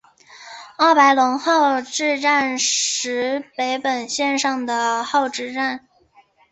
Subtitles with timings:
[0.77, 5.87] 奥白泷号志站石北本线上的号志站。